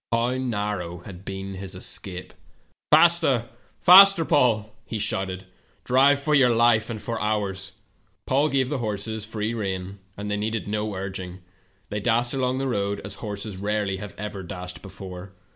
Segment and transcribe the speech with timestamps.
[0.11, 2.33] How narrow had been his escape!
[2.91, 5.45] "'Faster, faster, Paul!' he shouted;
[5.83, 7.73] 'drive for your life and for ours.'
[8.25, 11.41] "Paul gave the horses free rein, and they needed no urging.
[11.91, 15.33] The^^ dashed along the road as horses rareh" ever dashed before.